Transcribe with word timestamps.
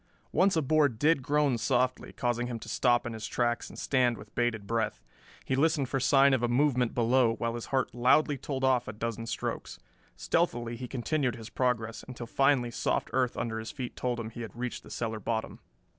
Once 0.31 0.55
a 0.55 0.63
board 0.63 0.97
did 0.97 1.21
groan 1.21 1.59
softly, 1.59 2.11
causing 2.11 2.47
him 2.47 2.57
to 2.57 2.67
stop 2.67 3.05
in 3.05 3.13
his 3.13 3.27
tracks 3.27 3.69
and 3.69 3.77
stand 3.77 4.17
with 4.17 4.33
bated 4.33 4.65
breath. 4.65 4.99
He 5.45 5.55
listened 5.55 5.89
for 5.89 5.99
sign 5.99 6.33
of 6.33 6.41
a 6.41 6.47
movement 6.47 6.95
below, 6.95 7.35
while 7.35 7.53
his 7.53 7.67
heart 7.67 7.93
loudly 7.93 8.35
told 8.35 8.63
off 8.63 8.87
a 8.87 8.93
dozen 8.93 9.27
strokes. 9.27 9.77
Stealthily 10.15 10.75
he 10.75 10.87
continued 10.87 11.35
his 11.35 11.51
progress, 11.51 12.03
until 12.07 12.25
finally 12.25 12.71
soft 12.71 13.11
earth 13.13 13.37
under 13.37 13.59
his 13.59 13.69
feet 13.69 13.95
told 13.95 14.19
him 14.19 14.31
he 14.31 14.41
had 14.41 14.55
reached 14.55 14.81
the 14.81 14.89
cellar 14.89 15.19
bottom. 15.19 15.59